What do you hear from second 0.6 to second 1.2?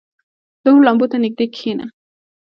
•د اور لمبو ته